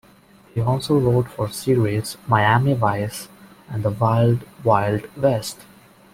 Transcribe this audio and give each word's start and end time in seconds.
He 0.55 0.59
also 0.59 0.97
wrote 0.97 1.29
for 1.29 1.51
series 1.51 2.17
"Miami 2.27 2.73
Vice" 2.73 3.27
and 3.69 3.83
"The 3.83 3.91
Wild 3.91 4.39
Wild 4.65 5.05
West". 5.15 5.59